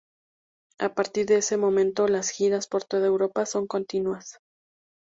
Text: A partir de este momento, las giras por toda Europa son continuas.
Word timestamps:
A 0.79 0.95
partir 0.95 1.27
de 1.27 1.35
este 1.35 1.57
momento, 1.57 2.07
las 2.07 2.31
giras 2.31 2.65
por 2.65 2.83
toda 2.83 3.05
Europa 3.05 3.45
son 3.45 3.67
continuas. 3.67 4.39